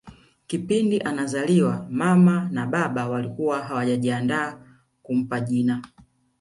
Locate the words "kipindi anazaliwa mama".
0.47-2.49